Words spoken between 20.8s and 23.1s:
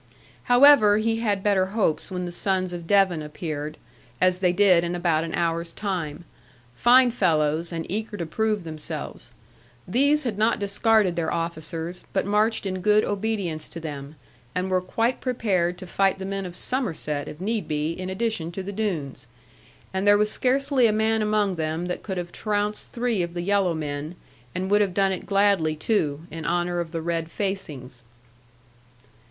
a man among them but could have trounced